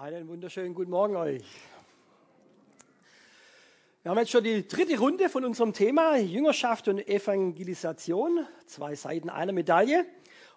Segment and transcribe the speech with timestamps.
[0.00, 1.44] Einen wunderschönen guten Morgen euch.
[4.02, 8.44] Wir haben jetzt schon die dritte Runde von unserem Thema Jüngerschaft und Evangelisation.
[8.66, 10.04] Zwei Seiten einer Medaille.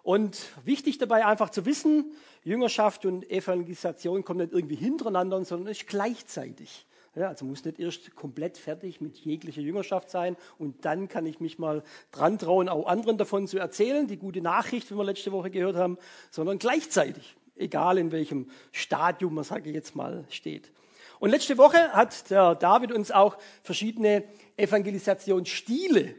[0.02, 5.86] Und wichtig dabei einfach zu wissen, Jüngerschaft und Evangelisation kommen nicht irgendwie hintereinander, sondern ist
[5.86, 6.84] gleichzeitig.
[7.14, 11.38] Ja, also muss nicht erst komplett fertig mit jeglicher Jüngerschaft sein und dann kann ich
[11.38, 15.30] mich mal dran trauen, auch anderen davon zu erzählen, die gute Nachricht, wie wir letzte
[15.30, 15.96] Woche gehört haben,
[16.30, 20.70] sondern gleichzeitig, egal in welchem Stadium man, sage ich jetzt mal, steht.
[21.18, 24.24] Und letzte Woche hat der David uns auch verschiedene
[24.56, 26.14] Evangelisationsstile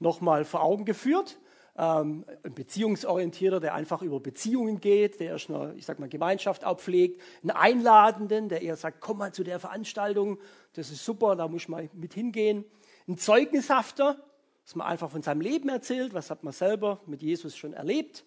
[0.00, 1.38] nochmal vor Augen geführt
[1.76, 6.64] ähm, ein Beziehungsorientierter, der einfach über Beziehungen geht, der erst eine, ich sag mal, Gemeinschaft
[6.64, 10.38] auch pflegt, einen Einladenden, der eher sagt, komm mal zu der Veranstaltung,
[10.74, 12.64] das ist super, da muss mal mit hingehen.
[13.08, 14.16] Ein Zeugnishafter,
[14.64, 18.24] dass man einfach von seinem Leben erzählt, was hat man selber mit Jesus schon erlebt.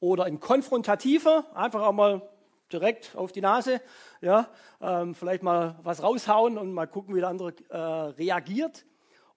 [0.00, 2.28] Oder ein konfrontativer, einfach auch mal
[2.72, 3.80] direkt auf die Nase,
[4.20, 4.50] ja,
[4.80, 8.84] ähm, vielleicht mal was raushauen und mal gucken, wie der andere äh, reagiert.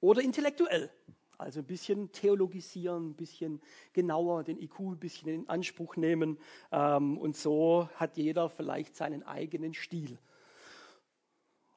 [0.02, 0.90] Oder intellektuell,
[1.38, 3.62] also ein bisschen theologisieren, ein bisschen
[3.94, 6.38] genauer den IQ ein bisschen in Anspruch nehmen.
[6.72, 10.18] Ähm, und so hat jeder vielleicht seinen eigenen Stil.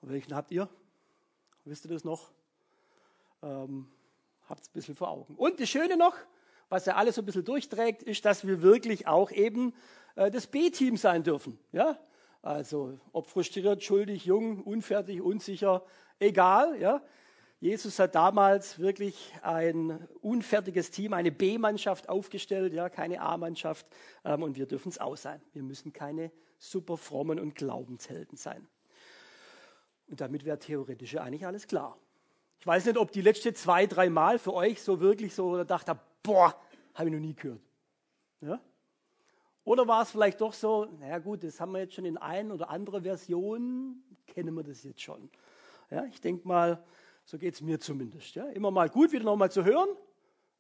[0.01, 0.69] Welchen habt ihr?
[1.65, 2.33] Wisst ihr das noch?
[3.43, 3.89] Ähm,
[4.49, 5.37] habt es ein bisschen vor Augen.
[5.37, 6.17] Und das Schöne noch,
[6.73, 9.75] was ja alles so ein bisschen durchträgt, ist, dass wir wirklich auch eben
[10.17, 11.59] äh, das B-Team sein dürfen.
[11.71, 11.99] Ja?
[12.41, 15.85] Also ob frustriert, schuldig, jung, unfertig, unsicher,
[16.19, 16.81] egal.
[16.81, 17.03] Ja?
[17.61, 23.87] Jesus hat damals wirklich ein unfertiges Team, eine B-Mannschaft aufgestellt, ja, keine A-Mannschaft.
[24.25, 25.43] Ähm, und wir dürfen es auch sein.
[25.53, 28.67] Wir müssen keine super frommen und Glaubenshelden sein.
[30.09, 31.99] Und damit wäre theoretisch eigentlich alles klar.
[32.61, 35.89] Ich weiß nicht, ob die letzten zwei, drei Mal für euch so wirklich so gedacht
[35.89, 36.55] habt, boah,
[36.95, 37.61] habe ich noch nie gehört.
[38.41, 38.61] Ja?
[39.65, 42.51] Oder war es vielleicht doch so, naja gut, das haben wir jetzt schon in ein
[42.51, 45.31] oder andere Version, kennen wir das jetzt schon.
[45.91, 46.83] Ja, ich denke mal,
[47.25, 48.35] so geht es mir zumindest.
[48.35, 48.47] Ja.
[48.47, 49.89] Immer mal gut, wieder nochmal zu hören,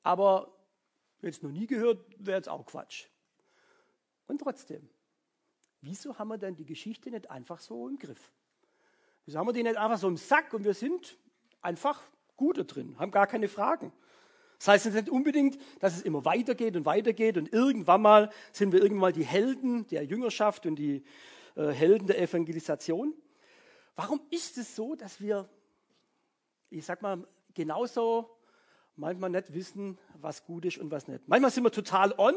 [0.03, 0.53] aber
[1.20, 3.06] jetzt noch nie gehört, wäre jetzt auch Quatsch.
[4.26, 4.88] Und trotzdem,
[5.81, 8.32] wieso haben wir denn die Geschichte nicht einfach so im Griff?
[9.25, 11.19] Wieso haben wir die nicht einfach so im Sack und wir sind
[11.60, 12.00] einfach
[12.36, 13.92] gut da drin, haben gar keine Fragen?
[14.62, 18.72] Das heißt jetzt nicht unbedingt, dass es immer weitergeht und weitergeht und irgendwann mal sind
[18.72, 21.02] wir irgendwann mal die Helden der Jüngerschaft und die
[21.56, 23.12] äh, Helden der Evangelisation.
[23.96, 25.48] Warum ist es so, dass wir
[26.72, 28.30] ich sag mal, genauso
[28.96, 31.26] manchmal nicht wissen, was gut ist und was nicht.
[31.28, 32.34] Manchmal sind wir total on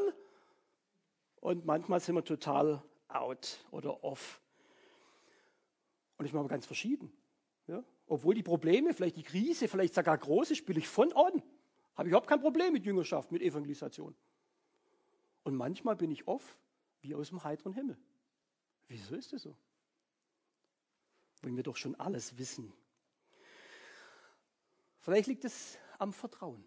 [1.39, 4.41] und manchmal sind wir total out oder off.
[6.17, 7.11] Und ich mache ganz verschieden.
[7.67, 7.83] Ja?
[8.07, 11.41] Obwohl die Probleme, vielleicht die Krise, vielleicht sogar groß ist, bin ich von on.
[11.95, 14.15] Habe ich überhaupt kein Problem mit Jüngerschaft, mit Evangelisation.
[15.43, 16.57] Und manchmal bin ich off
[17.01, 17.97] wie aus dem heiteren Himmel.
[18.87, 19.55] Wieso ist das so?
[21.41, 22.73] Wenn wir doch schon alles wissen
[25.05, 26.65] Vielleicht liegt es am Vertrauen.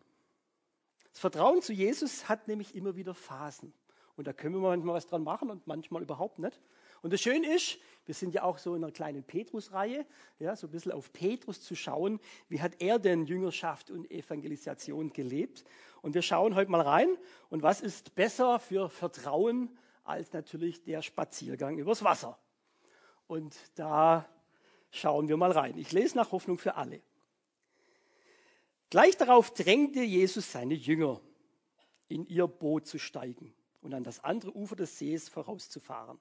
[1.10, 3.74] Das Vertrauen zu Jesus hat nämlich immer wieder Phasen.
[4.14, 6.62] Und da können wir manchmal was dran machen und manchmal überhaupt nicht.
[7.02, 10.06] Und das Schöne ist, wir sind ja auch so in einer kleinen Petrus-Reihe,
[10.38, 15.12] ja, so ein bisschen auf Petrus zu schauen, wie hat er denn Jüngerschaft und Evangelisation
[15.12, 15.64] gelebt.
[16.00, 17.08] Und wir schauen heute mal rein.
[17.50, 22.38] Und was ist besser für Vertrauen als natürlich der Spaziergang übers Wasser?
[23.26, 24.26] Und da
[24.90, 25.76] schauen wir mal rein.
[25.76, 27.02] Ich lese nach Hoffnung für alle.
[28.90, 31.20] Gleich darauf drängte Jesus seine Jünger,
[32.08, 36.18] in ihr Boot zu steigen und an das andere Ufer des Sees vorauszufahren.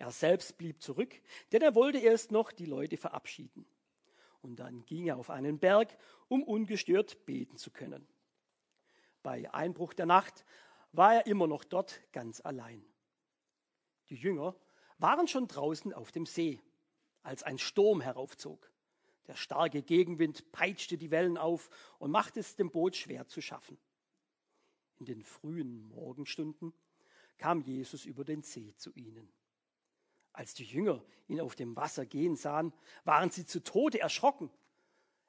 [0.00, 1.14] Er selbst blieb zurück,
[1.52, 3.66] denn er wollte erst noch die Leute verabschieden.
[4.40, 5.94] Und dann ging er auf einen Berg,
[6.26, 8.08] um ungestört beten zu können.
[9.22, 10.46] Bei Einbruch der Nacht
[10.92, 12.82] war er immer noch dort ganz allein.
[14.08, 14.56] Die Jünger
[14.96, 16.62] waren schon draußen auf dem See,
[17.22, 18.72] als ein Sturm heraufzog.
[19.26, 21.68] Der starke Gegenwind peitschte die Wellen auf
[21.98, 23.76] und machte es dem Boot schwer zu schaffen.
[24.98, 26.72] In den frühen Morgenstunden
[27.36, 29.30] kam Jesus über den See zu ihnen.
[30.32, 32.72] Als die Jünger ihn auf dem Wasser gehen sahen,
[33.04, 34.50] waren sie zu Tode erschrocken.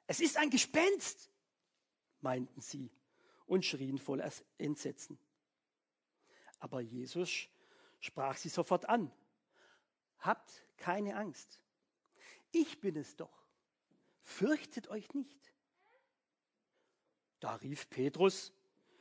[0.06, 1.30] Es ist ein Gespenst,
[2.20, 2.90] meinten sie
[3.46, 4.22] und schrien voll
[4.58, 5.18] Entsetzen.
[6.58, 7.48] Aber Jesus
[8.00, 9.12] sprach sie sofort an.
[10.18, 11.60] Habt keine Angst.
[12.52, 13.42] Ich bin es doch
[14.22, 15.52] fürchtet euch nicht.
[17.40, 18.52] Da rief Petrus,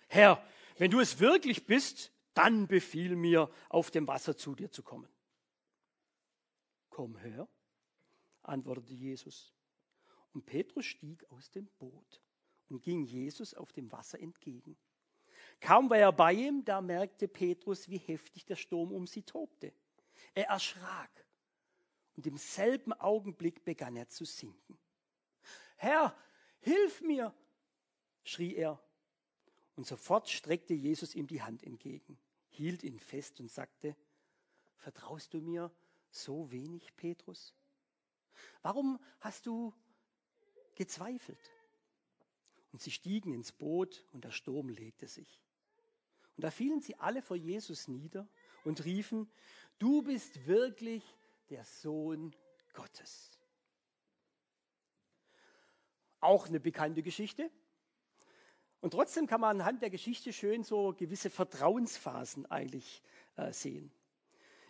[0.08, 0.44] Herr,
[0.78, 5.08] wenn du es wirklich bist, dann befiehl mir, auf dem Wasser zu dir zu kommen.
[6.92, 7.48] Komm her,
[8.44, 9.52] antwortete Jesus.
[10.34, 12.22] Und Petrus stieg aus dem Boot
[12.70, 14.78] und ging Jesus auf dem Wasser entgegen.
[15.60, 19.74] Kaum war er bei ihm, da merkte Petrus, wie heftig der Sturm um sie tobte.
[20.34, 21.26] Er erschrak
[22.16, 24.78] Und im selben Augenblick begann er zu sinken.
[25.78, 26.16] Herr,
[26.60, 27.34] hilf mir,
[28.24, 28.82] schrie er.
[29.76, 33.96] Und sofort streckte Jesus ihm die Hand entgegen, hielt ihn fest und sagte,
[34.76, 35.72] Vertraust du mir
[36.12, 37.54] so wenig, Petrus?
[38.62, 39.74] Warum hast du
[40.76, 41.52] gezweifelt?
[42.72, 45.42] Und sie stiegen ins Boot und der Sturm legte sich.
[46.38, 48.28] Und da fielen sie alle vor Jesus nieder
[48.64, 49.30] und riefen,
[49.80, 51.04] du bist wirklich
[51.50, 52.34] der Sohn
[52.74, 53.32] Gottes.
[56.20, 57.52] Auch eine bekannte Geschichte.
[58.80, 63.04] Und trotzdem kann man anhand der Geschichte schön so gewisse Vertrauensphasen eigentlich
[63.36, 63.92] äh, sehen.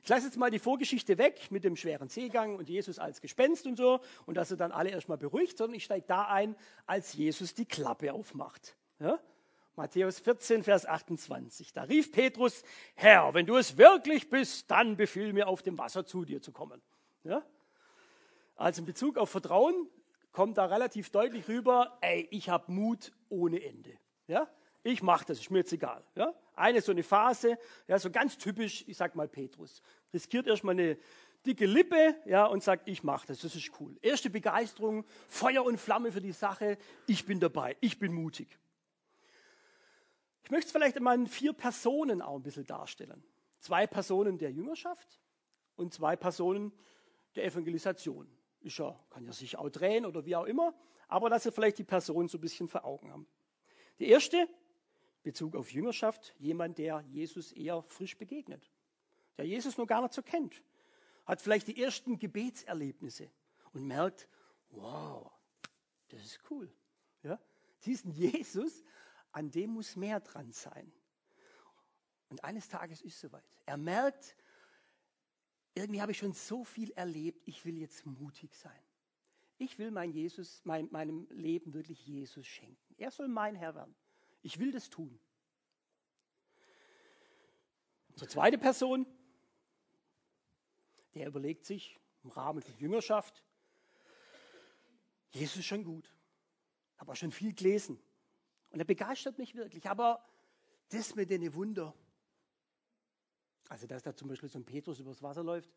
[0.03, 3.67] Ich lasse jetzt mal die Vorgeschichte weg mit dem schweren Seegang und Jesus als Gespenst
[3.67, 6.55] und so und dass er dann alle erstmal beruhigt, sondern ich steige da ein,
[6.87, 8.75] als Jesus die Klappe aufmacht.
[8.99, 9.19] Ja?
[9.75, 11.71] Matthäus 14, Vers 28.
[11.73, 12.63] Da rief Petrus,
[12.95, 16.51] Herr, wenn du es wirklich bist, dann befiehl mir auf dem Wasser zu dir zu
[16.51, 16.81] kommen.
[17.23, 17.43] Ja?
[18.55, 19.87] Also in Bezug auf Vertrauen
[20.31, 23.97] kommt da relativ deutlich rüber, ey, ich habe Mut ohne Ende.
[24.27, 24.47] Ja?
[24.83, 26.03] Ich mache das, ist mir jetzt egal.
[26.15, 26.33] Ja?
[26.55, 27.57] Eine so eine Phase,
[27.87, 29.81] ja, so ganz typisch, ich sag mal Petrus.
[30.13, 30.97] Riskiert erstmal eine
[31.45, 33.97] dicke Lippe ja, und sagt, ich mache das, das ist cool.
[34.01, 36.77] Erste Begeisterung, Feuer und Flamme für die Sache,
[37.07, 38.59] ich bin dabei, ich bin mutig.
[40.43, 43.23] Ich möchte es vielleicht einmal in vier Personen auch ein bisschen darstellen.
[43.59, 45.19] Zwei Personen der Jüngerschaft
[45.75, 46.73] und zwei Personen
[47.35, 48.27] der Evangelisation.
[48.61, 50.73] Ist ja, kann ja sich auch drehen oder wie auch immer,
[51.07, 53.27] aber dass Sie vielleicht die Person so ein bisschen vor Augen haben.
[53.99, 54.47] Die erste
[55.23, 58.71] Bezug auf Jüngerschaft, jemand, der Jesus eher frisch begegnet,
[59.37, 60.63] der Jesus noch gar nicht so kennt,
[61.25, 63.29] hat vielleicht die ersten Gebetserlebnisse
[63.73, 64.27] und merkt,
[64.69, 65.31] wow,
[66.09, 66.71] das ist cool.
[67.23, 67.39] Ja?
[67.85, 68.83] Diesen Jesus,
[69.31, 70.91] an dem muss mehr dran sein.
[72.29, 73.43] Und eines Tages ist es soweit.
[73.65, 74.35] Er merkt,
[75.73, 78.79] irgendwie habe ich schon so viel erlebt, ich will jetzt mutig sein.
[79.57, 82.95] Ich will mein Jesus, mein, meinem Leben wirklich Jesus schenken.
[82.97, 83.95] Er soll mein Herr werden.
[84.41, 85.19] Ich will das tun.
[88.09, 89.05] Unsere zweite Person,
[91.13, 93.43] der überlegt sich im Rahmen von Jüngerschaft,
[95.31, 96.13] Jesus ist schon gut,
[96.97, 97.99] habe auch schon viel gelesen
[98.69, 100.23] und er begeistert mich wirklich, aber
[100.89, 101.93] das mit den Wunder,
[103.69, 105.71] also dass da zum Beispiel so ein Petrus übers Wasser läuft,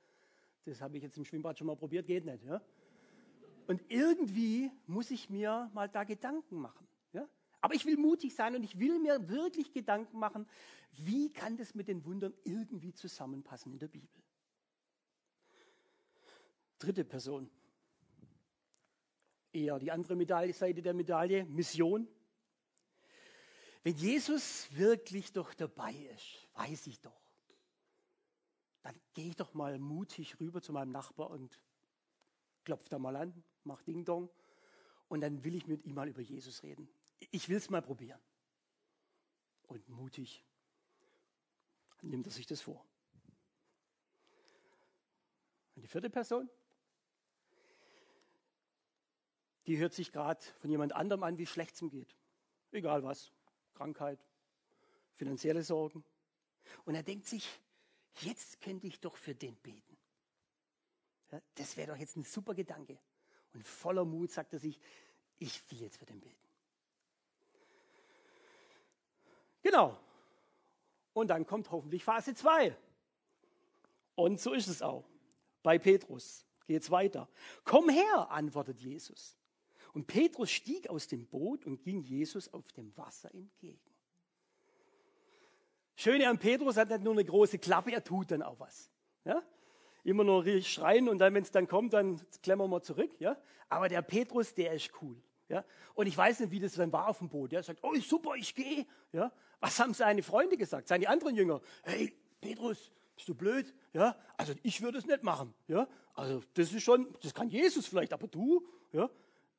[0.65, 2.43] das habe ich jetzt im Schwimmbad schon mal probiert, geht nicht.
[2.45, 2.61] Ja?
[3.67, 6.87] Und irgendwie muss ich mir mal da Gedanken machen.
[7.65, 10.47] Aber ich will mutig sein und ich will mir wirklich Gedanken machen,
[10.99, 14.23] wie kann das mit den Wundern irgendwie zusammenpassen in der Bibel.
[16.79, 17.51] Dritte Person.
[19.51, 22.07] Eher die andere Medaille, Seite der Medaille, Mission.
[23.83, 27.19] Wenn Jesus wirklich doch dabei ist, weiß ich doch,
[28.83, 31.59] dann gehe ich doch mal mutig rüber zu meinem Nachbar und
[32.65, 34.29] klopfe da mal an, mach Ding Dong
[35.09, 36.87] und dann will ich mit ihm mal über Jesus reden
[37.31, 38.21] ich will es mal probieren.
[39.67, 40.45] Und mutig
[42.03, 42.85] nimmt er sich das vor.
[45.75, 46.49] Und die vierte Person,
[49.67, 52.15] die hört sich gerade von jemand anderem an, wie schlecht es ihm geht.
[52.71, 53.33] Egal was.
[53.75, 54.25] Krankheit,
[55.15, 56.05] finanzielle Sorgen.
[56.85, 57.49] Und er denkt sich,
[58.21, 59.97] jetzt könnte ich doch für den beten.
[61.33, 62.99] Ja, das wäre doch jetzt ein super Gedanke.
[63.53, 64.79] Und voller Mut sagt er sich,
[65.39, 66.44] ich will jetzt für den beten.
[69.65, 69.99] Genau.
[71.15, 72.77] Und dann kommt hoffentlich Phase 2.
[74.15, 75.05] Und so ist es auch.
[75.63, 77.29] Bei Petrus geht es weiter.
[77.65, 79.37] Komm her, antwortet Jesus.
[79.95, 83.81] Und Petrus stieg aus dem Boot und ging Jesus auf dem Wasser entgegen.
[85.97, 88.91] Schöne an Petrus hat nicht nur eine große Klappe, er tut dann auch was.
[89.25, 89.43] Ja?
[90.03, 93.13] Immer nur schreien und dann, wenn es dann kommt, dann klemmen wir zurück.
[93.21, 93.39] Ja?
[93.69, 95.17] Aber der Petrus, der ist cool.
[95.49, 95.65] Ja?
[95.95, 97.53] Und ich weiß nicht, wie das dann war auf dem Boot.
[97.53, 98.87] Er sagt, oh super, ich gehe.
[99.13, 99.33] Ja?
[99.65, 101.63] Was haben seine Freunde gesagt, seine anderen Jünger?
[101.85, 103.73] Hey, Petrus, bist du blöd?
[103.95, 104.15] Ja?
[104.37, 105.55] Also ich würde es nicht machen.
[105.69, 105.89] Ja?
[106.13, 108.63] Also das ist schon, das kann Jesus vielleicht, aber du?
[108.93, 109.09] Ja?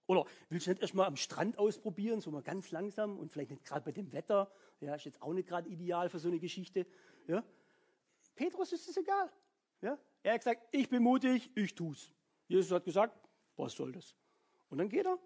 [0.06, 3.66] Oder willst du nicht erstmal am Strand ausprobieren, so mal ganz langsam und vielleicht nicht
[3.66, 4.52] gerade bei dem Wetter?
[4.80, 6.86] Ja, ist jetzt auch nicht gerade ideal für so eine Geschichte.
[7.28, 7.44] Ja?
[8.36, 9.32] Petrus ist es egal.
[9.82, 9.98] Ja?
[10.22, 12.12] Er hat gesagt, ich bin mutig, ich tue es.
[12.48, 13.18] Jesus hat gesagt,
[13.58, 14.14] was soll das?
[14.70, 15.18] Und dann geht er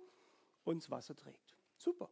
[0.63, 1.53] und das Wasser trägt.
[1.75, 2.09] Super.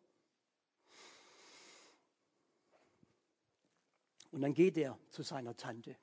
[4.32, 5.96] Und dann geht er zu seiner Tante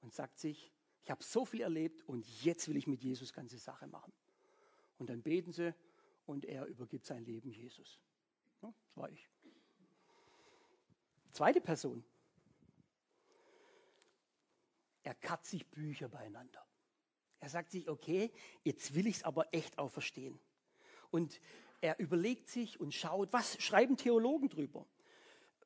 [0.00, 0.72] und sagt sich,
[1.02, 4.12] ich habe so viel erlebt und jetzt will ich mit Jesus ganze Sache machen.
[4.98, 5.74] Und dann beten sie
[6.26, 8.00] und er übergibt sein Leben Jesus.
[8.62, 9.28] Ja, das war ich.
[11.32, 12.04] Zweite Person.
[15.02, 16.66] Er katzt sich Bücher beieinander.
[17.38, 18.32] Er sagt sich, okay,
[18.64, 20.40] jetzt will ich es aber echt auch verstehen.
[21.10, 21.40] Und
[21.80, 24.86] er überlegt sich und schaut, was schreiben Theologen drüber?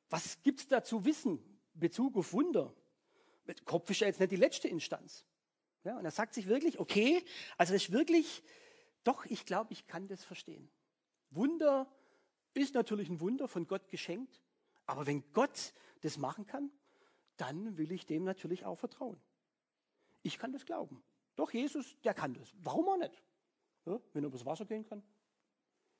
[0.09, 1.39] Was gibt es da zu wissen?
[1.73, 2.73] Bezug auf Wunder.
[3.65, 5.25] Kopf ist ja jetzt nicht die letzte Instanz.
[5.83, 7.23] Ja, und er sagt sich wirklich, okay,
[7.57, 8.43] also das ist wirklich,
[9.03, 10.69] doch, ich glaube, ich kann das verstehen.
[11.31, 11.91] Wunder
[12.53, 14.41] ist natürlich ein Wunder von Gott geschenkt,
[14.85, 16.71] aber wenn Gott das machen kann,
[17.37, 19.19] dann will ich dem natürlich auch vertrauen.
[20.21, 21.03] Ich kann das glauben.
[21.35, 22.53] Doch, Jesus, der kann das.
[22.59, 23.23] Warum auch nicht?
[23.85, 25.01] Ja, wenn er übers Wasser gehen kann,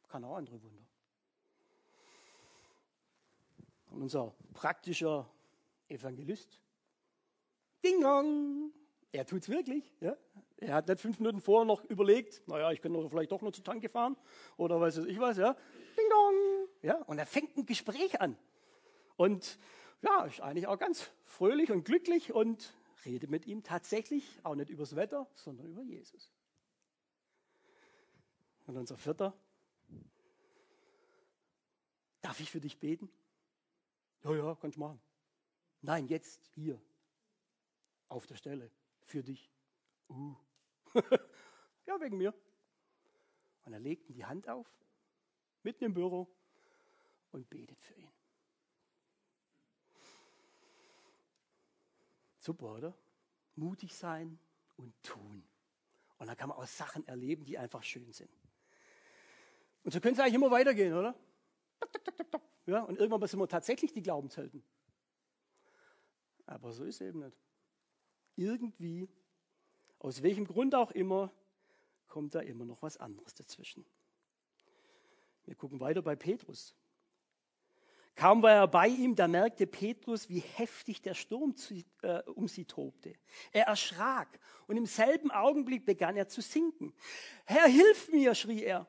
[0.07, 0.83] kann er auch andere Wunder.
[3.89, 5.29] Und unser praktischer
[5.91, 6.59] Evangelist,
[7.83, 8.71] Ding Dong,
[9.11, 9.83] er tut es wirklich.
[9.99, 10.15] Ja?
[10.57, 13.63] Er hat nicht fünf Minuten vorher noch überlegt, naja, ich könnte vielleicht doch noch zur
[13.63, 14.15] Tanke fahren
[14.57, 15.53] oder weiß ich was, ja.
[15.97, 16.67] Ding Dong.
[16.81, 16.95] Ja?
[17.03, 18.37] Und er fängt ein Gespräch an.
[19.17, 19.59] Und
[20.01, 22.73] ja, ist eigentlich auch ganz fröhlich und glücklich und
[23.05, 26.31] redet mit ihm tatsächlich auch nicht übers Wetter, sondern über Jesus.
[28.67, 29.33] Und unser vierter,
[32.21, 33.11] darf ich für dich beten?
[34.23, 35.01] Ja, ja, kannst du machen.
[35.81, 36.79] Nein, jetzt, hier,
[38.07, 38.71] auf der Stelle,
[39.03, 39.51] für dich.
[40.09, 40.35] Uh.
[41.85, 42.33] ja, wegen mir.
[43.63, 44.67] Und er legt ihm die Hand auf,
[45.63, 46.27] mitten im Büro,
[47.31, 48.11] und betet für ihn.
[52.39, 52.97] Super, oder?
[53.55, 54.39] Mutig sein
[54.77, 55.43] und tun.
[56.17, 58.31] Und dann kann man auch Sachen erleben, die einfach schön sind.
[59.83, 61.15] Und so könnte es eigentlich immer weitergehen, oder?
[62.67, 64.63] Ja, und irgendwann sind wir tatsächlich die Glaubenshelden.
[66.51, 67.37] Aber so ist es eben nicht.
[68.35, 69.07] Irgendwie,
[69.99, 71.31] aus welchem Grund auch immer,
[72.07, 73.85] kommt da immer noch was anderes dazwischen.
[75.45, 76.75] Wir gucken weiter bei Petrus.
[78.15, 82.49] Kaum war er bei ihm, da merkte Petrus, wie heftig der Sturm zu, äh, um
[82.49, 83.15] sie tobte.
[83.53, 86.93] Er erschrak und im selben Augenblick begann er zu sinken.
[87.45, 88.85] Herr, hilf mir, schrie er.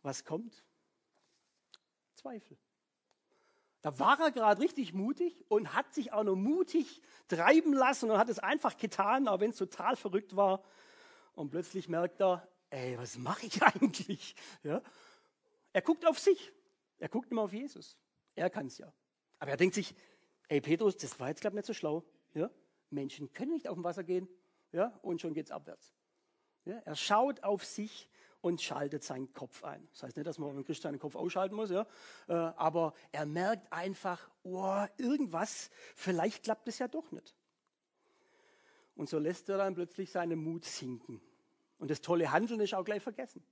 [0.00, 0.64] Was kommt?
[2.14, 2.56] Zweifel.
[3.80, 8.18] Da war er gerade richtig mutig und hat sich auch noch mutig treiben lassen und
[8.18, 10.64] hat es einfach getan, auch wenn es total verrückt war.
[11.34, 14.34] Und plötzlich merkt er, ey, was mache ich eigentlich?
[14.62, 14.82] Ja?
[15.72, 16.52] Er guckt auf sich.
[16.98, 17.96] Er guckt immer auf Jesus.
[18.34, 18.92] Er kann es ja.
[19.38, 19.94] Aber er denkt sich,
[20.48, 22.04] ey Petrus, das war jetzt glaube ich nicht so schlau.
[22.34, 22.50] Ja?
[22.90, 24.28] Menschen können nicht auf dem Wasser gehen.
[24.72, 24.98] Ja?
[25.02, 25.94] Und schon geht es abwärts.
[26.64, 26.78] Ja?
[26.84, 28.08] Er schaut auf sich
[28.40, 29.86] und schaltet seinen Kopf ein.
[29.92, 31.86] Das heißt nicht, dass man beim Christ seinen Kopf ausschalten muss, ja?
[32.28, 37.34] Äh, aber er merkt einfach, oh, irgendwas, vielleicht klappt es ja doch nicht.
[38.94, 41.20] Und so lässt er dann plötzlich seinen Mut sinken.
[41.78, 43.42] Und das tolle Handeln ist auch gleich vergessen.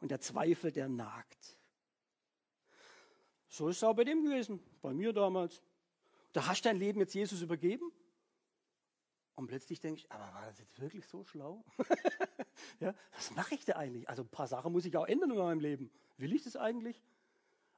[0.00, 1.56] Und der Zweifel, der nagt.
[3.48, 5.62] So ist es auch bei dem gewesen, bei mir damals.
[6.32, 7.92] Da hast du dein Leben jetzt Jesus übergeben
[9.34, 11.64] und plötzlich denke ich, aber war das jetzt wirklich so schlau?
[12.80, 14.08] ja, was mache ich da eigentlich?
[14.08, 15.90] Also ein paar Sachen muss ich auch ändern in meinem Leben.
[16.18, 17.02] Will ich das eigentlich?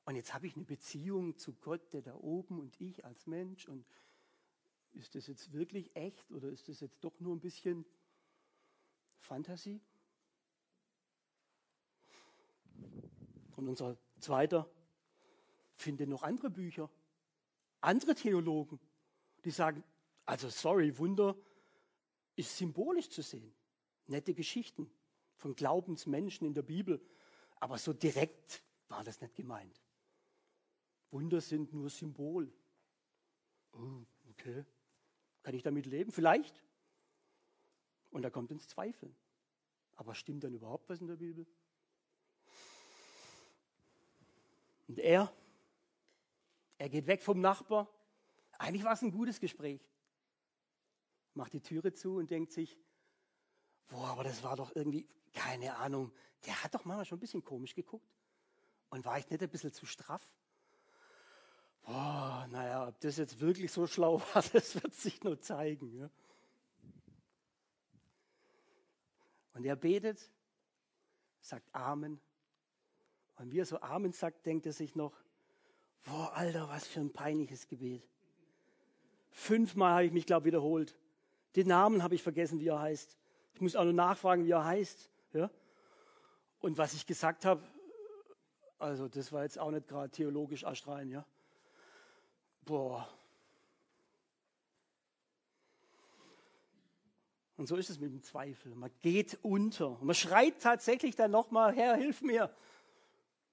[0.04, 3.68] Und jetzt habe ich eine Beziehung zu Gott, der da oben und ich als Mensch.
[3.68, 3.87] Und
[4.92, 7.87] ist das jetzt wirklich echt oder ist das jetzt doch nur ein bisschen
[9.18, 9.80] Fantasie?
[13.56, 14.68] Und unser zweiter
[15.76, 16.90] findet noch andere Bücher,
[17.80, 18.80] andere Theologen,
[19.44, 19.84] die sagen,
[20.26, 21.37] also sorry, Wunder
[22.37, 23.54] ist symbolisch zu sehen.
[24.07, 24.90] Nette Geschichten
[25.37, 27.00] von Glaubensmenschen in der Bibel.
[27.61, 29.81] Aber so direkt war das nicht gemeint.
[31.11, 32.52] Wunder sind nur Symbol.
[33.73, 34.64] Oh, okay.
[35.43, 36.11] Kann ich damit leben?
[36.11, 36.62] Vielleicht.
[38.11, 39.14] Und er kommt ins Zweifeln.
[39.97, 41.47] Aber stimmt dann überhaupt was in der Bibel?
[44.88, 45.33] Und er,
[46.78, 47.88] er geht weg vom Nachbar.
[48.59, 49.81] Eigentlich war es ein gutes Gespräch
[51.37, 52.79] macht die Türe zu und denkt sich,
[53.88, 56.12] boah, aber das war doch irgendwie, keine Ahnung,
[56.47, 58.09] der hat doch manchmal schon ein bisschen komisch geguckt.
[58.91, 60.23] Und war ich nicht ein bisschen zu straff?
[61.83, 65.93] Boah, naja, ob das jetzt wirklich so schlau war, das wird sich nur zeigen.
[65.99, 66.11] Ja.
[69.55, 70.31] Und er betet,
[71.41, 72.21] sagt Amen.
[73.37, 75.12] Und wie er so Amen sagt, denkt er sich noch,
[76.05, 78.09] boah, Alter, was für ein peinliches Gebet.
[79.31, 80.97] Fünfmal habe ich mich, glaube ich, wiederholt.
[81.56, 83.16] Den Namen habe ich vergessen, wie er heißt.
[83.54, 85.11] Ich muss auch nur nachfragen, wie er heißt.
[85.32, 85.50] Ja?
[86.61, 87.62] Und was ich gesagt habe,
[88.78, 91.25] also das war jetzt auch nicht gerade theologisch astrein, ja.
[92.64, 93.08] Boah.
[97.56, 98.75] Und so ist es mit dem Zweifel.
[98.75, 99.90] Man geht unter.
[100.00, 102.52] Und man schreit tatsächlich dann nochmal, Herr, hilf mir.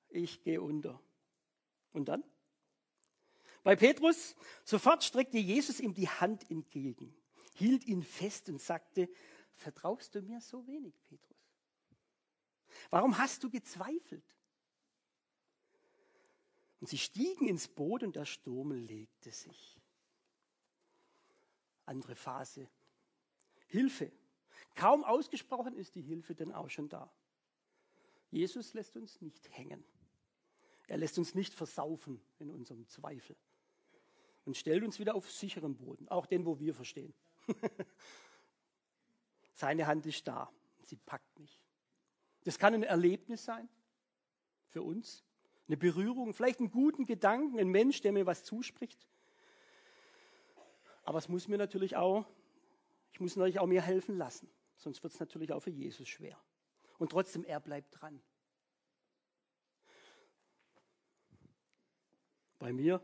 [0.09, 0.99] Ich gehe unter.
[1.93, 2.23] Und dann?
[3.63, 7.13] Bei Petrus, sofort streckte Jesus ihm die Hand entgegen
[7.61, 9.07] hielt ihn fest und sagte,
[9.55, 11.37] vertraust du mir so wenig, Petrus?
[12.89, 14.25] Warum hast du gezweifelt?
[16.79, 19.79] Und sie stiegen ins Boot und der Sturm legte sich.
[21.85, 22.67] Andere Phase.
[23.67, 24.11] Hilfe.
[24.73, 27.13] Kaum ausgesprochen ist die Hilfe denn auch schon da.
[28.31, 29.83] Jesus lässt uns nicht hängen.
[30.87, 33.35] Er lässt uns nicht versaufen in unserem Zweifel
[34.45, 37.13] und stellt uns wieder auf sicheren Boden, auch den, wo wir verstehen.
[39.53, 40.51] Seine Hand ist da,
[40.83, 41.61] sie packt mich.
[42.43, 43.69] Das kann ein Erlebnis sein
[44.69, 45.23] für uns,
[45.67, 49.07] eine Berührung, vielleicht einen guten Gedanken, ein Mensch, der mir was zuspricht.
[51.03, 52.25] Aber es muss mir natürlich auch,
[53.11, 56.39] ich muss natürlich auch mir helfen lassen, sonst wird es natürlich auch für Jesus schwer.
[56.97, 58.21] Und trotzdem, er bleibt dran.
[62.59, 63.01] Bei mir,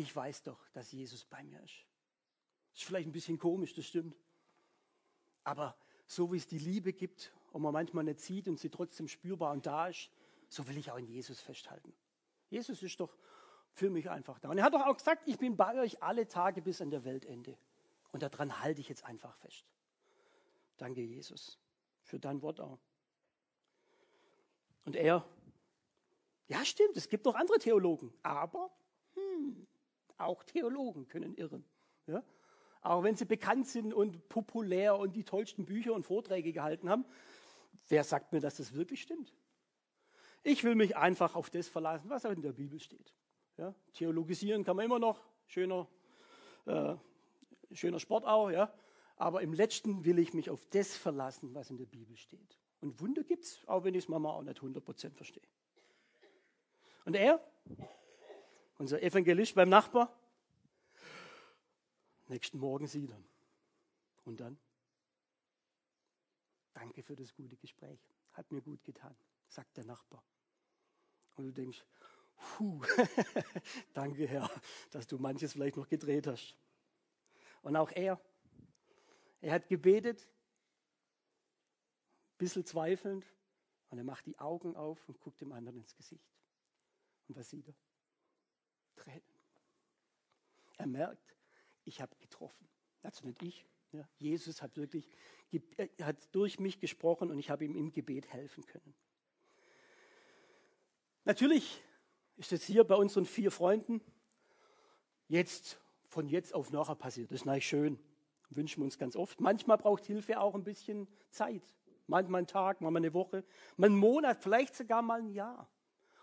[0.00, 1.84] ich weiß doch, dass Jesus bei mir ist.
[2.74, 4.16] Ist vielleicht ein bisschen komisch, das stimmt.
[5.44, 5.76] Aber
[6.06, 9.52] so wie es die Liebe gibt und man manchmal nicht sieht und sie trotzdem spürbar
[9.52, 10.10] und da ist,
[10.48, 11.92] so will ich auch in Jesus festhalten.
[12.48, 13.16] Jesus ist doch
[13.72, 14.50] für mich einfach da.
[14.50, 17.04] Und er hat doch auch gesagt, ich bin bei euch alle Tage bis an der
[17.04, 17.56] Weltende.
[18.12, 19.64] Und daran halte ich jetzt einfach fest.
[20.78, 21.58] Danke, Jesus,
[22.02, 22.80] für dein Wort auch.
[24.84, 25.24] Und er,
[26.48, 28.70] ja stimmt, es gibt noch andere Theologen, aber
[29.14, 29.66] hm,
[30.20, 31.64] auch Theologen können irren.
[32.06, 32.22] Ja?
[32.82, 37.04] Auch wenn sie bekannt sind und populär und die tollsten Bücher und Vorträge gehalten haben,
[37.88, 39.34] wer sagt mir, dass das wirklich stimmt?
[40.42, 43.14] Ich will mich einfach auf das verlassen, was in der Bibel steht.
[43.58, 43.74] Ja?
[43.92, 45.86] Theologisieren kann man immer noch, schöner,
[46.64, 46.94] äh,
[47.72, 48.72] schöner Sport auch, ja?
[49.16, 52.58] aber im letzten will ich mich auf das verlassen, was in der Bibel steht.
[52.80, 55.46] Und Wunder gibt es, auch wenn ich es manchmal auch nicht 100% verstehe.
[57.04, 57.40] Und er,
[58.80, 60.10] unser Evangelist beim Nachbar,
[62.28, 63.22] nächsten Morgen sieht er.
[64.24, 64.58] Und dann?
[66.72, 68.00] Danke für das gute Gespräch.
[68.32, 69.14] Hat mir gut getan,
[69.48, 70.24] sagt der Nachbar.
[71.36, 71.84] Und du denkst,
[72.36, 72.80] puh,
[73.92, 74.50] danke Herr,
[74.90, 76.56] dass du manches vielleicht noch gedreht hast.
[77.60, 78.18] Und auch er,
[79.42, 80.26] er hat gebetet,
[82.32, 83.26] ein bisschen zweifelnd,
[83.90, 86.32] und er macht die Augen auf und guckt dem anderen ins Gesicht.
[87.28, 87.74] Und was sieht er?
[89.00, 89.22] Tränen.
[90.76, 91.36] Er merkt,
[91.84, 92.68] ich habe getroffen.
[93.02, 93.66] Also nicht ich.
[93.92, 95.08] Ja, Jesus hat wirklich
[96.00, 98.94] hat durch mich gesprochen und ich habe ihm im Gebet helfen können.
[101.24, 101.82] Natürlich
[102.36, 104.00] ist es hier bei unseren vier Freunden
[105.28, 107.30] jetzt von jetzt auf nachher passiert.
[107.30, 107.98] Das ist natürlich schön.
[108.50, 109.40] Wünschen wir uns ganz oft.
[109.40, 111.62] Manchmal braucht Hilfe auch ein bisschen Zeit.
[112.06, 113.44] Manchmal einen Tag, manchmal eine Woche,
[113.76, 115.70] mal einen Monat, vielleicht sogar mal ein Jahr,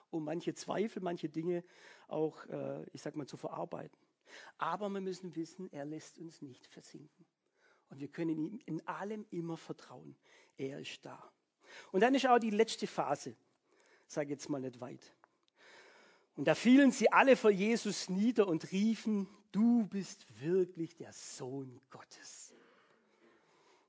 [0.10, 1.64] um manche Zweifel, manche Dinge
[2.08, 3.98] auch, äh, ich sag mal, zu verarbeiten.
[4.58, 7.26] Aber wir müssen wissen, er lässt uns nicht versinken.
[7.90, 10.16] Und wir können ihm in allem immer vertrauen.
[10.58, 11.32] Er ist da.
[11.92, 13.36] Und dann ist auch die letzte Phase.
[14.08, 15.14] Sage jetzt mal nicht weit.
[16.36, 21.82] Und da fielen sie alle vor Jesus nieder und riefen, du bist wirklich der Sohn
[21.90, 22.54] Gottes.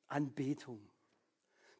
[0.06, 0.80] Anbetung.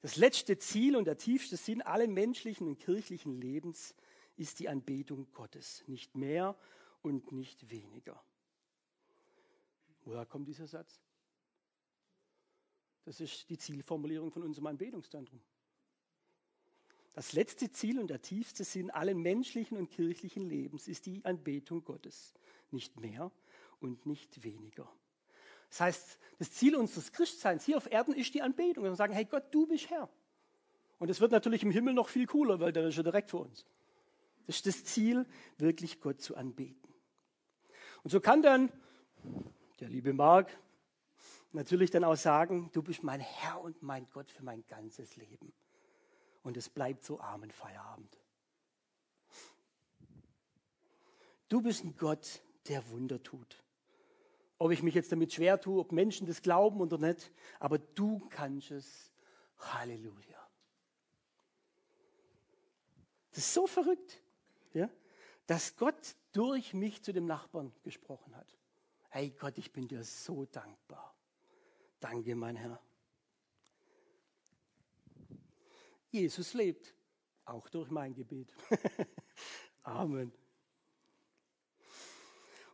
[0.02, 3.94] Das letzte Ziel und der tiefste Sinn allen menschlichen und kirchlichen Lebens
[4.38, 5.84] ist die Anbetung Gottes.
[5.86, 6.56] Nicht mehr
[7.02, 8.22] und nicht weniger.
[10.04, 11.00] Woher kommt dieser Satz?
[13.04, 15.40] Das ist die Zielformulierung von unserem Anbetungszentrum.
[17.14, 21.84] Das letzte Ziel und der tiefste Sinn allen menschlichen und kirchlichen Lebens ist die Anbetung
[21.84, 22.32] Gottes.
[22.70, 23.32] Nicht mehr
[23.80, 24.88] und nicht weniger.
[25.68, 28.84] Das heißt, das Ziel unseres Christseins hier auf Erden ist die Anbetung.
[28.84, 30.08] Wir sagen, hey Gott, du bist Herr.
[30.98, 33.42] Und es wird natürlich im Himmel noch viel cooler, weil der ist ja direkt vor
[33.42, 33.64] uns.
[34.48, 35.26] Das ist das Ziel,
[35.58, 36.88] wirklich Gott zu anbeten.
[38.02, 38.72] Und so kann dann
[39.78, 40.58] der liebe Mark
[41.52, 45.52] natürlich dann auch sagen, du bist mein Herr und mein Gott für mein ganzes Leben.
[46.42, 48.18] Und es bleibt so armen Feierabend.
[51.50, 53.62] Du bist ein Gott, der Wunder tut.
[54.56, 57.30] Ob ich mich jetzt damit schwer tue, ob Menschen das glauben oder nicht,
[57.60, 59.12] aber du kannst es.
[59.58, 60.48] Halleluja.
[63.32, 64.22] Das ist so verrückt,
[64.74, 64.88] ja,
[65.46, 68.56] dass Gott durch mich zu dem Nachbarn gesprochen hat.
[69.10, 71.14] Hey Gott, ich bin dir so dankbar.
[72.00, 72.80] Danke, mein Herr.
[76.10, 76.94] Jesus lebt,
[77.44, 78.52] auch durch mein Gebet.
[79.82, 80.32] Amen.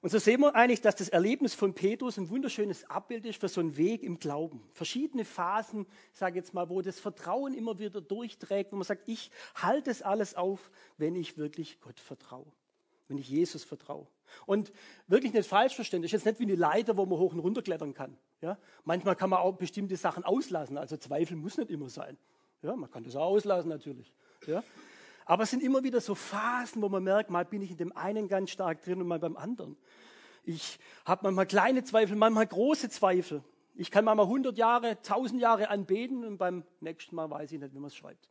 [0.05, 3.49] Und so sehen wir eigentlich, dass das Erlebnis von Petrus ein wunderschönes Abbild ist für
[3.49, 4.63] so einen Weg im Glauben.
[4.75, 9.31] Verschiedene Phasen, sage jetzt mal, wo das Vertrauen immer wieder durchträgt, wo man sagt, ich
[9.55, 12.45] halte es alles auf, wenn ich wirklich Gott vertraue,
[13.09, 14.07] wenn ich Jesus vertraue.
[14.45, 14.75] Und
[15.07, 17.63] wirklich nicht falsch verstehen, ist jetzt nicht wie eine Leiter, wo man hoch und runter
[17.63, 18.19] klettern kann.
[18.43, 18.59] Ja?
[18.85, 22.19] Manchmal kann man auch bestimmte Sachen auslassen, also Zweifel muss nicht immer sein.
[22.61, 24.13] Ja, man kann das auch auslassen natürlich.
[24.47, 24.63] Ja?
[25.25, 27.97] Aber es sind immer wieder so Phasen, wo man merkt, mal bin ich in dem
[27.97, 29.77] einen ganz stark drin und mal beim anderen.
[30.45, 33.43] Ich habe manchmal kleine Zweifel, manchmal große Zweifel.
[33.75, 37.75] Ich kann manchmal 100 Jahre, 1000 Jahre anbeten und beim nächsten Mal weiß ich nicht,
[37.75, 38.29] wie man es schreibt.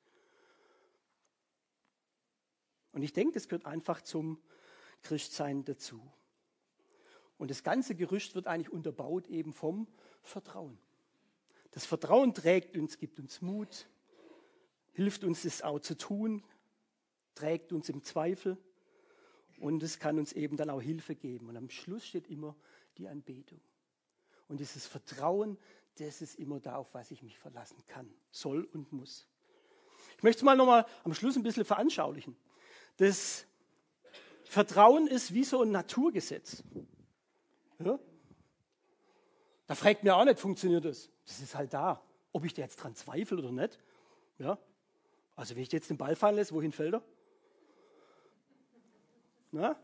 [2.91, 4.39] Und ich denke, das gehört einfach zum
[5.01, 6.01] Christsein dazu.
[7.37, 9.87] Und das ganze Gerücht wird eigentlich unterbaut eben vom
[10.21, 10.77] Vertrauen.
[11.71, 13.87] Das Vertrauen trägt uns, gibt uns Mut,
[14.91, 16.43] hilft uns es auch zu tun,
[17.35, 18.57] trägt uns im Zweifel
[19.59, 21.49] und es kann uns eben dann auch Hilfe geben.
[21.49, 22.55] Und am Schluss steht immer
[22.97, 23.59] die Anbetung.
[24.47, 25.57] Und dieses Vertrauen,
[25.97, 29.27] das ist immer da, auf was ich mich verlassen kann, soll und muss.
[30.17, 32.35] Ich möchte es mal nochmal am Schluss ein bisschen veranschaulichen.
[32.97, 33.45] Das
[34.43, 36.63] Vertrauen ist wie so ein Naturgesetz.
[37.79, 37.99] Ja?
[39.65, 41.09] Da fragt mir auch nicht, funktioniert das?
[41.25, 42.03] Das ist halt da.
[42.31, 43.79] Ob ich da jetzt dran zweifle oder nicht.
[44.37, 44.57] Ja?
[45.35, 47.03] Also wenn ich jetzt den Ball fallen lässt, wohin fällt er?
[49.53, 49.79] Na?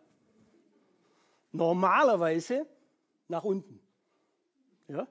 [1.51, 2.67] Normalerweise
[3.27, 3.79] nach unten.
[4.87, 5.07] Ja?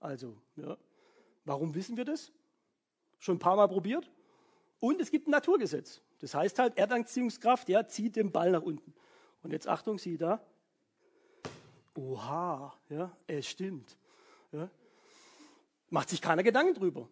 [0.00, 0.76] Also, ja.
[1.44, 2.32] Warum wissen wir das?
[3.20, 4.10] Schon ein paar Mal probiert.
[4.80, 6.02] Und es gibt ein Naturgesetz.
[6.18, 8.92] Das heißt halt, Erdanziehungskraft, ja, zieht den Ball nach unten.
[9.44, 10.44] Und jetzt Achtung, sieh da.
[11.94, 13.96] Oha, ja, es stimmt.
[14.50, 14.68] Ja.
[15.90, 17.08] Macht sich keiner Gedanken drüber.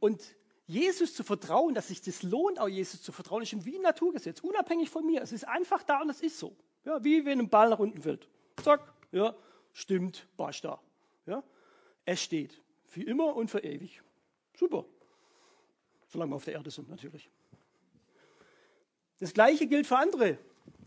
[0.00, 0.36] Und
[0.70, 4.38] Jesus zu vertrauen, dass sich das lohnt, auch Jesus zu vertrauen, ist wie ein Naturgesetz,
[4.38, 5.20] unabhängig von mir.
[5.20, 6.56] Es ist einfach da und es ist so.
[6.84, 8.28] Ja, wie wenn ein Ball nach unten fällt.
[8.62, 9.34] Zack, ja,
[9.72, 10.80] stimmt, basta.
[11.26, 11.42] Ja,
[12.04, 12.62] es steht.
[12.84, 14.00] Für immer und für ewig.
[14.56, 14.84] Super.
[16.06, 17.28] Solange wir auf der Erde sind, natürlich.
[19.18, 20.38] Das Gleiche gilt für andere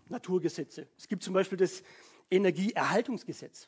[0.07, 0.87] Naturgesetze.
[0.97, 1.83] Es gibt zum Beispiel das
[2.31, 3.67] Energieerhaltungsgesetz.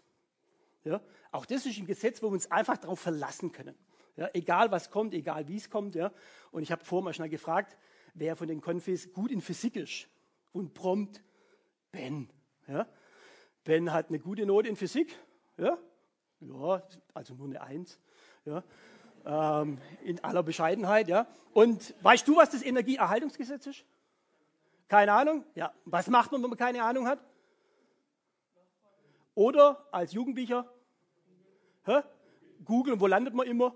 [0.85, 1.01] Ja,
[1.33, 3.75] auch das ist ein Gesetz, wo wir uns einfach darauf verlassen können.
[4.17, 5.95] Ja, egal was kommt, egal wie es kommt.
[5.95, 6.11] Ja.
[6.51, 7.77] Und ich habe vorher mal schnell gefragt,
[8.13, 10.07] wer von den Konfis gut in Physik ist.
[10.53, 11.21] Und prompt
[11.91, 12.29] Ben.
[12.67, 12.87] Ja.
[13.63, 15.17] Ben hat eine gute Note in Physik.
[15.57, 15.77] Ja,
[16.39, 17.99] ja also nur eine Eins.
[18.45, 18.63] Ja.
[19.25, 21.07] Ähm, in aller Bescheidenheit.
[21.07, 21.27] Ja.
[21.51, 23.85] Und weißt du, was das Energieerhaltungsgesetz ist?
[24.87, 25.43] Keine Ahnung?
[25.55, 25.73] Ja.
[25.85, 27.19] Was macht man, wenn man keine Ahnung hat?
[29.33, 30.71] Oder als Jugendlicher?
[31.83, 32.01] Hä?
[32.63, 33.75] Googeln, wo landet man immer?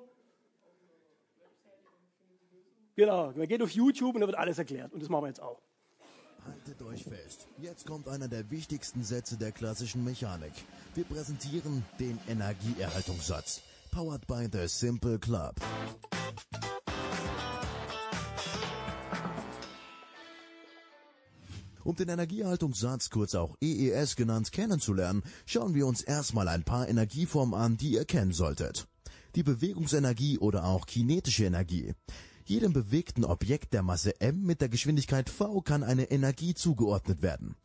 [3.00, 4.92] Genau, man geht auf YouTube und da wird alles erklärt.
[4.92, 5.62] Und das machen wir jetzt auch.
[6.46, 7.48] Haltet euch fest.
[7.58, 10.52] Jetzt kommt einer der wichtigsten Sätze der klassischen Mechanik.
[10.96, 13.62] Wir präsentieren den Energieerhaltungssatz.
[13.90, 15.56] Powered by the Simple Club.
[21.86, 27.58] Um den Energieerhaltungssatz, kurz auch EES genannt, kennenzulernen, schauen wir uns erstmal ein paar Energieformen
[27.58, 28.90] an, die ihr kennen solltet.
[29.36, 31.94] Die Bewegungsenergie oder auch kinetische Energie.
[32.50, 37.56] Jedem bewegten Objekt der Masse m mit der Geschwindigkeit v kann eine Energie zugeordnet werden.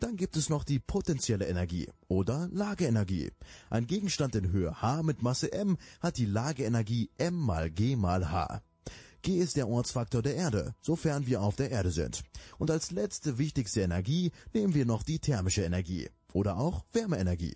[0.00, 3.30] Dann gibt es noch die potenzielle Energie oder Lageenergie.
[3.70, 8.30] Ein Gegenstand in Höhe h mit Masse m hat die Lageenergie m mal g mal
[8.30, 8.60] h.
[9.22, 12.22] G ist der Ortsfaktor der Erde, sofern wir auf der Erde sind.
[12.58, 17.54] Und als letzte wichtigste Energie nehmen wir noch die thermische Energie oder auch Wärmeenergie.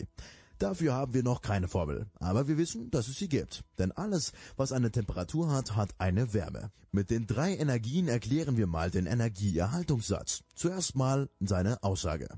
[0.59, 3.63] Dafür haben wir noch keine Formel, aber wir wissen, dass es sie gibt.
[3.79, 6.73] Denn alles, was eine Temperatur hat, hat eine Wärme.
[6.91, 10.43] Mit den drei Energien erklären wir mal den Energieerhaltungssatz.
[10.57, 12.29] Zuerst mal seine Aussage.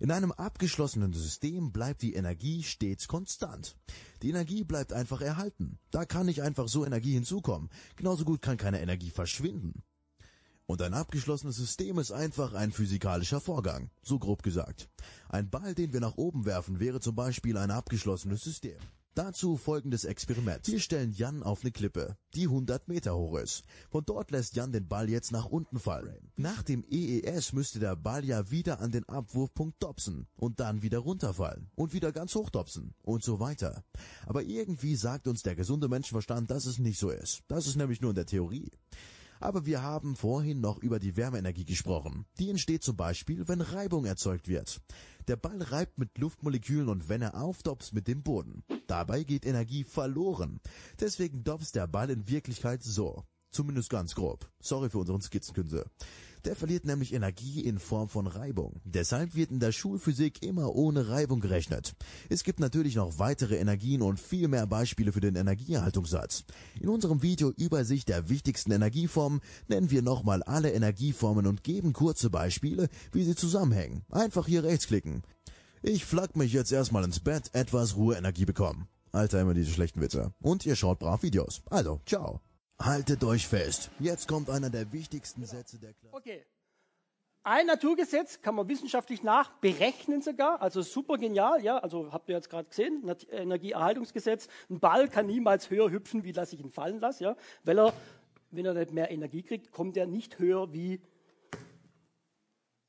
[0.00, 3.76] In einem abgeschlossenen System bleibt die Energie stets konstant.
[4.22, 5.78] Die Energie bleibt einfach erhalten.
[5.90, 7.68] Da kann nicht einfach so Energie hinzukommen.
[7.96, 9.82] Genauso gut kann keine Energie verschwinden.
[10.66, 14.88] Und ein abgeschlossenes System ist einfach ein physikalischer Vorgang, so grob gesagt.
[15.28, 18.76] Ein Ball, den wir nach oben werfen, wäre zum Beispiel ein abgeschlossenes System.
[19.14, 20.66] Dazu folgendes Experiment.
[20.66, 23.64] Wir stellen Jan auf eine Klippe, die 100 Meter hoch ist.
[23.88, 26.32] Von dort lässt Jan den Ball jetzt nach unten fallen.
[26.36, 30.98] Nach dem EES müsste der Ball ja wieder an den Abwurfpunkt dopsen und dann wieder
[30.98, 33.84] runterfallen und wieder ganz hoch dopsen und so weiter.
[34.26, 37.42] Aber irgendwie sagt uns der gesunde Menschenverstand, dass es nicht so ist.
[37.48, 38.70] Das ist nämlich nur in der Theorie.
[39.40, 42.26] Aber wir haben vorhin noch über die Wärmeenergie gesprochen.
[42.38, 44.80] Die entsteht zum Beispiel, wenn Reibung erzeugt wird.
[45.28, 48.62] Der Ball reibt mit Luftmolekülen und wenn er aufdopst mit dem Boden.
[48.86, 50.60] Dabei geht Energie verloren.
[51.00, 53.24] Deswegen dopst der Ball in Wirklichkeit so.
[53.56, 54.46] Zumindest ganz grob.
[54.60, 55.86] Sorry für unseren Skizzenkünstler.
[56.44, 58.82] Der verliert nämlich Energie in Form von Reibung.
[58.84, 61.94] Deshalb wird in der Schulphysik immer ohne Reibung gerechnet.
[62.28, 66.44] Es gibt natürlich noch weitere Energien und viel mehr Beispiele für den Energieerhaltungssatz.
[66.78, 72.28] In unserem Video Übersicht der wichtigsten Energieformen nennen wir nochmal alle Energieformen und geben kurze
[72.28, 74.02] Beispiele, wie sie zusammenhängen.
[74.10, 75.22] Einfach hier rechtsklicken.
[75.80, 78.86] Ich flack mich jetzt erstmal ins Bett, etwas Ruheenergie bekommen.
[79.12, 80.34] Alter, immer diese schlechten Witze.
[80.42, 81.62] Und ihr schaut brav Videos.
[81.70, 82.42] Also, ciao.
[82.80, 83.90] Haltet euch fest.
[83.98, 86.14] Jetzt kommt einer der wichtigsten Sätze der Klasse.
[86.14, 86.44] Okay.
[87.42, 92.50] Ein Naturgesetz kann man wissenschaftlich nachberechnen sogar, also super genial, ja, also habt ihr jetzt
[92.50, 96.98] gerade gesehen, Nat- Energieerhaltungsgesetz, ein Ball kann niemals höher hüpfen, wie dass ich ihn fallen
[96.98, 97.92] lasse, ja, weil er,
[98.50, 101.00] wenn er nicht mehr Energie kriegt, kommt er nicht höher, wie,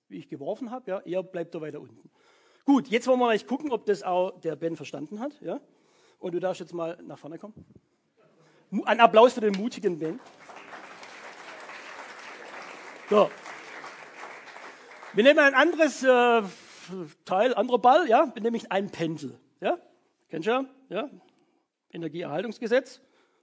[0.08, 2.10] wie ich geworfen habe, ja, eher bleibt er weiter unten.
[2.66, 5.62] Gut, jetzt wollen wir mal gucken, ob das auch der Ben verstanden hat, ja,
[6.18, 7.64] und du darfst jetzt mal nach vorne kommen.
[8.86, 10.20] Ein Applaus für den mutigen Ben.
[13.10, 13.32] So.
[15.14, 16.44] Wir nehmen ein anderes äh,
[17.26, 19.78] Teil, anderer Ball, ja, wir nehmen einen Pendel, ja,
[20.30, 21.10] kennst du ja, ja,
[21.92, 23.02] Energieerhaltungsgesetz,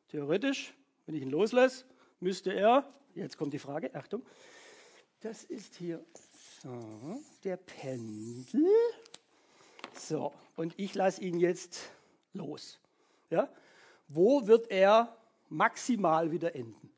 [0.09, 0.75] theoretisch,
[1.07, 1.85] wenn ich ihn loslasse,
[2.21, 2.85] müsste er,
[3.15, 4.25] jetzt kommt die Frage, Achtung,
[5.21, 6.05] das ist hier
[6.63, 8.69] so, der Pendel,
[9.95, 11.91] so, und ich lasse ihn jetzt
[12.35, 12.79] los,
[13.31, 13.49] ja,
[14.09, 15.17] wo wird er
[15.49, 16.91] maximal wieder enden?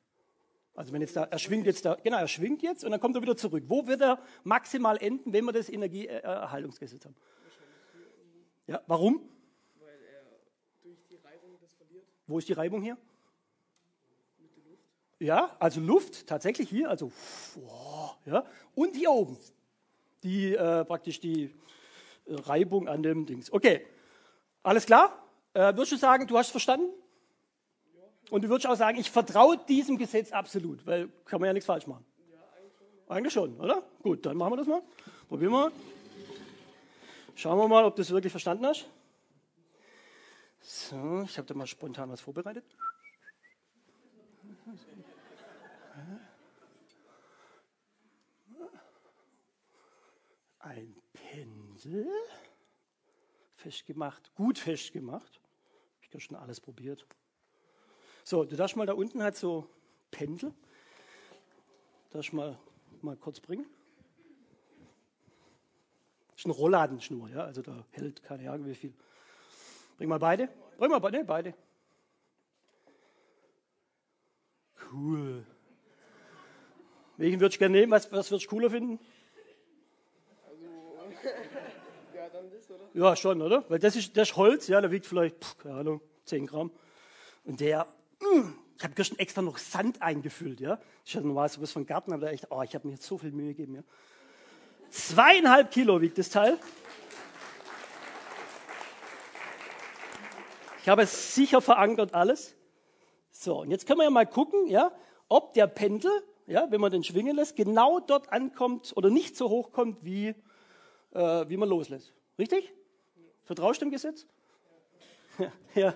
[0.74, 3.16] Also wenn jetzt da, er schwingt jetzt da, genau, er schwingt jetzt und dann kommt
[3.16, 3.64] er wieder zurück.
[3.66, 7.16] Wo wird er maximal enden, wenn wir das Energieerhaltungsgesetz haben?
[8.66, 9.28] Ja, warum?
[9.80, 10.22] weil er
[10.82, 12.04] durch die Reibung das verliert.
[12.26, 12.98] Wo ist die Reibung hier?
[15.18, 17.10] Ja, also Luft, tatsächlich hier, also
[17.54, 19.38] wow, ja, und hier oben.
[20.22, 21.54] Die äh, praktisch die
[22.26, 23.50] Reibung an dem Dings.
[23.50, 23.86] Okay,
[24.62, 25.25] alles klar?
[25.56, 26.92] Äh, würdest du sagen, du hast verstanden?
[28.28, 31.64] Und du würdest auch sagen, ich vertraue diesem Gesetz absolut, weil kann man ja nichts
[31.64, 32.04] falsch machen.
[33.08, 33.82] Eigentlich schon, oder?
[34.02, 34.82] Gut, dann machen wir das mal.
[35.28, 35.72] Probieren wir.
[37.36, 38.86] Schauen wir mal, ob du es wirklich verstanden hast.
[40.60, 42.64] So, ich habe da mal spontan was vorbereitet.
[50.58, 52.06] Ein Pinsel,
[53.54, 55.40] festgemacht, gut festgemacht.
[56.16, 57.04] Ich habe schon alles probiert.
[58.24, 59.68] So, du darfst mal da unten halt so
[60.10, 60.54] Pendel.
[62.08, 62.58] Darfst mal,
[63.02, 63.66] mal kurz bringen.
[66.28, 68.94] Das ist eine Rollladenschnur, ja, also da hält keine Ahnung wie viel.
[69.98, 70.48] Bring mal beide.
[70.78, 71.54] Bring mal beide, beide.
[74.90, 75.44] Cool.
[77.18, 77.92] Welchen würdest du gerne nehmen?
[77.92, 78.98] Was, was würdest du cooler finden?
[80.48, 80.64] Also,
[82.14, 82.85] ja, dann das, oder?
[82.96, 83.62] Ja, schon, oder?
[83.68, 86.70] Weil das ist, das ist Holz, ja, der wiegt vielleicht, pff, keine Ahnung, 10 Gramm.
[87.44, 87.86] Und der,
[88.20, 90.80] mm, ich habe gestern extra noch Sand eingefüllt, ja.
[91.04, 93.18] Ich hatte normal sowas von Garten, aber da echt, oh, ich habe mir jetzt so
[93.18, 93.82] viel Mühe gegeben, ja.
[94.88, 96.58] Zweieinhalb Kilo wiegt das Teil.
[100.80, 102.56] Ich habe es sicher verankert alles.
[103.30, 104.90] So, und jetzt können wir ja mal gucken, ja,
[105.28, 106.12] ob der Pendel,
[106.46, 110.28] ja, wenn man den schwingen lässt, genau dort ankommt oder nicht so hoch kommt, wie,
[111.12, 112.14] äh, wie man loslässt.
[112.38, 112.72] Richtig?
[113.46, 114.26] Vertraust du dem Gesetz?
[115.38, 115.52] Ja.
[115.74, 115.94] ja.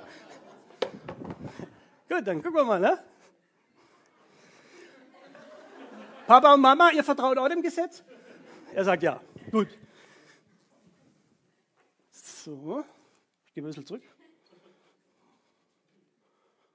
[2.08, 2.80] Gut, dann gucken wir mal.
[2.80, 2.98] Ne?
[6.26, 8.04] Papa und Mama, ihr vertraut auch dem Gesetz?
[8.72, 9.20] Er sagt ja.
[9.50, 9.68] Gut.
[12.12, 12.84] So,
[13.46, 14.02] ich gehe ein bisschen zurück.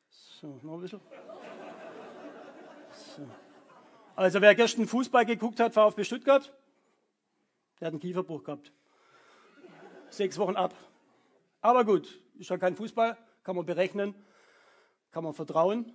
[0.09, 0.99] So, noch ein bisschen.
[3.15, 3.27] So.
[4.15, 6.53] Also wer gestern Fußball geguckt hat, VfB Stuttgart,
[7.79, 8.73] der hat einen Kieferbruch gehabt.
[10.09, 10.73] Sechs Wochen ab.
[11.61, 14.15] Aber gut, ist ja kein Fußball, kann man berechnen,
[15.11, 15.93] kann man vertrauen,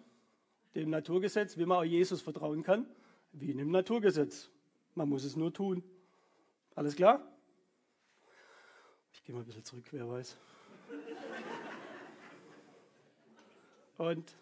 [0.75, 2.87] dem Naturgesetz, wie man auch Jesus vertrauen kann,
[3.33, 4.51] wie in dem Naturgesetz.
[4.95, 5.83] Man muss es nur tun.
[6.75, 7.21] Alles klar?
[9.13, 10.37] Ich gehe mal ein bisschen zurück, wer weiß.
[13.99, 14.35] Und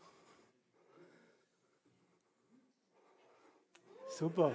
[4.09, 4.55] super.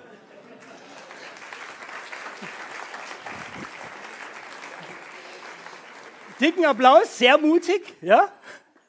[6.39, 8.31] Dicken Applaus, sehr mutig, ja?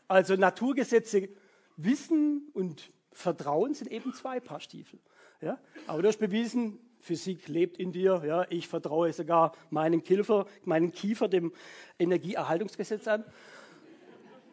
[0.08, 1.28] Also Naturgesetze
[1.76, 4.98] wissen und Vertrauen sind eben zwei Paar Stiefel.
[5.40, 5.58] Ja?
[5.86, 8.22] Aber du hast bewiesen, Physik lebt in dir.
[8.26, 8.46] Ja?
[8.50, 11.52] Ich vertraue sogar meinen Kiefer, meinen Kiefer dem
[11.98, 13.24] Energieerhaltungsgesetz an.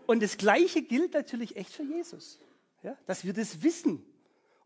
[0.05, 2.39] Und das Gleiche gilt natürlich echt für Jesus.
[2.83, 2.97] Ja?
[3.05, 4.05] Dass wir das wissen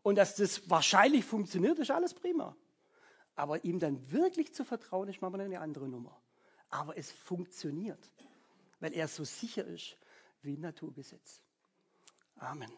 [0.02, 2.56] und dass das wahrscheinlich funktioniert, ist alles prima.
[3.34, 6.20] Aber ihm dann wirklich zu vertrauen, ist manchmal eine andere Nummer.
[6.70, 8.12] Aber es funktioniert,
[8.80, 9.96] weil er so sicher ist
[10.42, 11.42] wie ein Naturgesetz.
[12.36, 12.70] Amen.